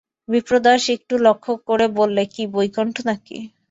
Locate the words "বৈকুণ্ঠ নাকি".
2.53-3.37